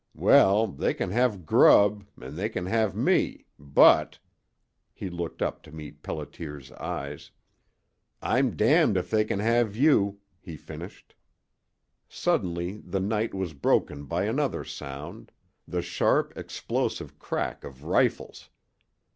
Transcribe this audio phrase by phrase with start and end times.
[0.17, 4.17] Well, they can have grub, an' they can have me, but"
[4.95, 7.29] he looked up to meet Pelliter's eyes
[8.19, 11.13] "I'm damned if they can have you," he finished.
[12.09, 15.31] Suddenly the night was broken by another sound,
[15.67, 18.49] the sharp, explosive crack of rifles.